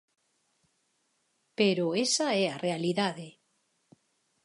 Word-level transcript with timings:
Pero 1.57 1.85
esa 2.05 2.27
é 2.43 2.45
a 2.49 2.61
realidade. 2.65 3.27